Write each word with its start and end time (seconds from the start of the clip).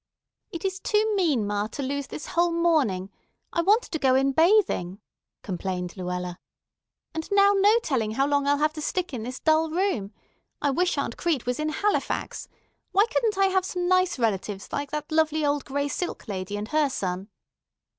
"It 0.49 0.65
is 0.65 0.79
too 0.79 1.13
mean, 1.15 1.45
ma, 1.45 1.67
to 1.67 1.83
lose 1.83 2.07
this 2.07 2.25
whole 2.33 2.51
morning. 2.51 3.11
I 3.53 3.61
wanted 3.61 3.91
to 3.91 3.99
go 3.99 4.15
in 4.15 4.31
bathing," 4.31 4.99
complained 5.43 5.95
Luella, 5.95 6.39
"and 7.13 7.31
now 7.31 7.53
no 7.55 7.77
telling 7.83 8.13
how 8.13 8.25
long 8.25 8.47
I'll 8.47 8.57
have 8.57 8.73
to 8.73 8.81
stick 8.81 9.13
in 9.13 9.21
this 9.21 9.39
dull 9.39 9.69
room. 9.69 10.11
I 10.59 10.71
wish 10.71 10.97
Aunt 10.97 11.17
Crete 11.17 11.45
was 11.45 11.59
in 11.59 11.69
Halifax. 11.69 12.47
Why 12.91 13.05
couldn't 13.13 13.37
I 13.37 13.43
have 13.43 13.53
had 13.53 13.65
some 13.65 13.87
nice 13.87 14.17
relatives 14.17 14.69
like 14.73 14.89
that 14.89 15.11
lovely 15.11 15.45
old 15.45 15.65
gray 15.65 15.87
silk 15.87 16.27
lady 16.27 16.57
and 16.57 16.69
her 16.69 16.89
son?" 16.89 17.29